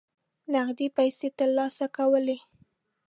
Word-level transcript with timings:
نغدي 0.53 0.87
پیسې 0.97 1.27
ترلاسه 1.39 1.85
کولې. 1.97 2.37